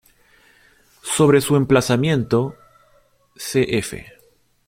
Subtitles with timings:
[1.03, 2.55] Sobre su emplazamiento,
[3.35, 3.93] cf.